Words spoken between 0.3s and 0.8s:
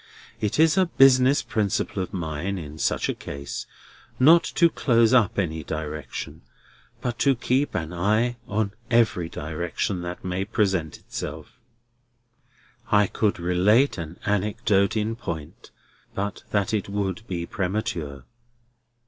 It is